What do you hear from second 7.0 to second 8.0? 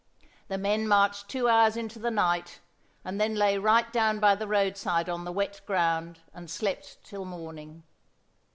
till morning.